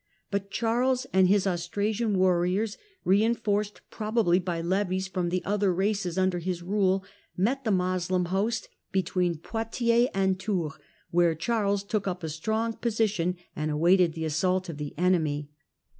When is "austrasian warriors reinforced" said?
1.45-3.81